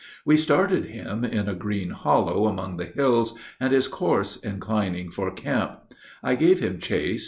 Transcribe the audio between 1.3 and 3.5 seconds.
a green hollow, among the hills,